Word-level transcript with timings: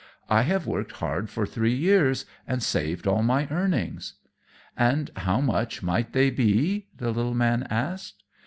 I 0.31 0.41
have 0.41 0.65
worked 0.65 0.93
hard 0.93 1.29
for 1.29 1.45
three 1.45 1.75
years, 1.75 2.25
and 2.47 2.63
saved 2.63 3.05
all 3.05 3.21
my 3.21 3.47
earnings." 3.51 4.15
"And 4.75 5.11
how 5.15 5.41
much 5.41 5.83
might 5.83 6.11
they 6.11 6.31
be?" 6.31 6.87
the 6.97 7.11
little 7.11 7.35
man 7.35 7.67
asked. 7.69 8.23